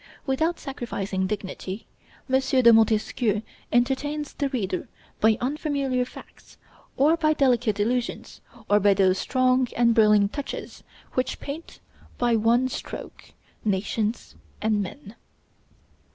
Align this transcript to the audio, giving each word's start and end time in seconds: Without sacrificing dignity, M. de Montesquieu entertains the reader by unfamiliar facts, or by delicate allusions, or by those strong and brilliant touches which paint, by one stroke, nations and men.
Without 0.25 0.59
sacrificing 0.59 1.27
dignity, 1.27 1.85
M. 2.27 2.39
de 2.39 2.73
Montesquieu 2.73 3.43
entertains 3.71 4.33
the 4.33 4.49
reader 4.49 4.87
by 5.19 5.37
unfamiliar 5.39 6.05
facts, 6.05 6.57
or 6.97 7.15
by 7.15 7.33
delicate 7.33 7.79
allusions, 7.79 8.41
or 8.67 8.79
by 8.79 8.95
those 8.95 9.19
strong 9.19 9.67
and 9.77 9.93
brilliant 9.93 10.33
touches 10.33 10.81
which 11.13 11.39
paint, 11.39 11.79
by 12.17 12.35
one 12.35 12.67
stroke, 12.67 13.25
nations 13.63 14.33
and 14.59 14.81
men. 14.81 15.13